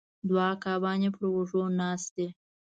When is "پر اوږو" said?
1.15-1.63